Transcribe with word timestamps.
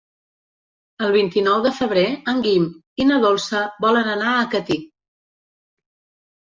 El 1.07 1.13
vint-i-nou 1.15 1.59
de 1.67 1.73
febrer 1.81 2.07
en 2.33 2.41
Guim 2.47 2.67
i 3.05 3.09
na 3.11 3.21
Dolça 3.29 3.65
volen 3.87 4.13
anar 4.17 4.35
a 4.41 4.51
Catí. 4.57 4.83